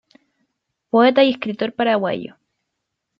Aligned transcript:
Poeta 0.89 1.23
y 1.23 1.29
escritor 1.29 1.73
paraguayo. 1.73 2.35